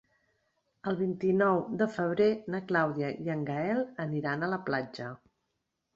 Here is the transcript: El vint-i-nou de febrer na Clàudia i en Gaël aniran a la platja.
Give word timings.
El 0.91 0.95
vint-i-nou 1.01 1.61
de 1.83 1.87
febrer 1.97 2.29
na 2.55 2.63
Clàudia 2.71 3.11
i 3.27 3.33
en 3.37 3.47
Gaël 3.51 3.85
aniran 4.07 4.45
a 4.49 4.55
la 4.55 4.63
platja. 4.71 5.15